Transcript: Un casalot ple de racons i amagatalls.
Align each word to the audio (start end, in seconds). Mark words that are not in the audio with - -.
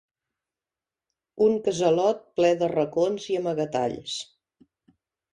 Un 1.47 1.51
casalot 1.67 2.23
ple 2.39 2.49
de 2.61 2.69
racons 2.71 3.27
i 3.33 3.37
amagatalls. 3.41 4.15